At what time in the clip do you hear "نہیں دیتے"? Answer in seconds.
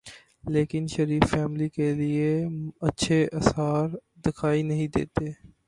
4.63-5.25